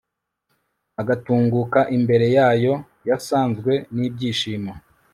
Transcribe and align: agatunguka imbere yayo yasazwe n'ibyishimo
agatunguka 1.01 1.79
imbere 1.97 2.25
yayo 2.37 2.73
yasazwe 3.07 3.73
n'ibyishimo 3.95 4.71